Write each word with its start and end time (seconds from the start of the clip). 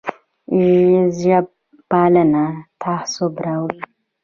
ژب 1.19 1.45
پالنه 1.89 2.45
تعصب 2.81 3.33
راوړي 3.45 3.79